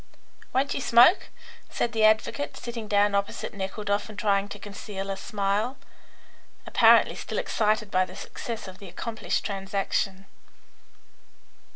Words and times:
"Won't 0.51 0.73
you 0.73 0.81
smoke?" 0.81 1.29
said 1.69 1.91
the 1.91 2.03
advocate, 2.05 2.57
sitting 2.57 2.87
down 2.87 3.13
opposite 3.13 3.53
Nekhludoff 3.53 4.09
and 4.09 4.17
trying 4.17 4.47
to 4.49 4.57
conceal 4.57 5.11
a 5.11 5.15
smile, 5.15 5.77
apparently 6.65 7.13
still 7.13 7.37
excited 7.37 7.91
by 7.91 8.05
the 8.05 8.15
success 8.15 8.67
of 8.67 8.79
the 8.79 8.89
accomplished 8.89 9.45
transaction. 9.45 10.25